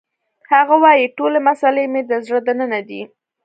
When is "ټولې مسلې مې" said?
1.17-2.01